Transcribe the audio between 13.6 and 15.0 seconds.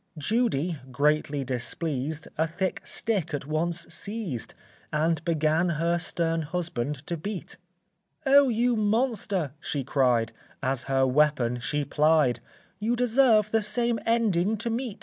same ending to meet."